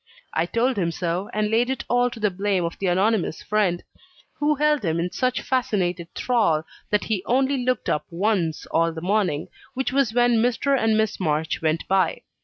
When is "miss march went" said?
10.97-11.87